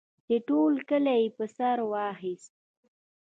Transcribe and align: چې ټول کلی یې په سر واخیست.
چې 0.27 0.35
ټول 0.47 0.73
کلی 0.89 1.15
یې 1.21 1.29
په 1.37 1.45
سر 1.55 1.77
واخیست. 1.91 2.53